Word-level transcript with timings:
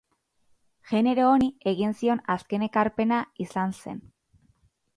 Genero 0.91 1.27
honi 1.33 1.49
egin 1.73 1.93
zion 2.01 2.23
azken 2.37 2.67
ekarpena 2.71 3.23
izan 3.47 3.79
zen. 3.85 4.05